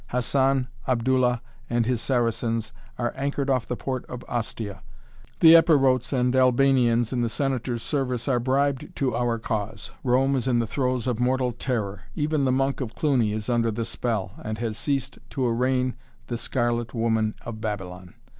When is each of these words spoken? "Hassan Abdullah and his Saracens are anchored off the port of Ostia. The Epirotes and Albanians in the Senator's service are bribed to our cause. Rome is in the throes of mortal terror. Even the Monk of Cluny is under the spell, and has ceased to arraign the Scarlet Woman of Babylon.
"Hassan 0.07 0.67
Abdullah 0.87 1.43
and 1.69 1.85
his 1.85 2.01
Saracens 2.01 2.73
are 2.97 3.13
anchored 3.15 3.51
off 3.51 3.67
the 3.67 3.75
port 3.75 4.03
of 4.07 4.23
Ostia. 4.27 4.81
The 5.41 5.53
Epirotes 5.53 6.11
and 6.11 6.35
Albanians 6.35 7.13
in 7.13 7.21
the 7.21 7.29
Senator's 7.29 7.83
service 7.83 8.27
are 8.27 8.39
bribed 8.39 8.95
to 8.95 9.13
our 9.15 9.37
cause. 9.37 9.91
Rome 10.03 10.35
is 10.35 10.47
in 10.47 10.57
the 10.57 10.65
throes 10.65 11.05
of 11.05 11.19
mortal 11.19 11.51
terror. 11.51 12.05
Even 12.15 12.45
the 12.45 12.51
Monk 12.51 12.81
of 12.81 12.95
Cluny 12.95 13.31
is 13.31 13.47
under 13.47 13.69
the 13.69 13.85
spell, 13.85 14.31
and 14.43 14.57
has 14.57 14.75
ceased 14.75 15.19
to 15.29 15.45
arraign 15.45 15.93
the 16.25 16.37
Scarlet 16.39 16.95
Woman 16.95 17.35
of 17.43 17.61
Babylon. 17.61 18.15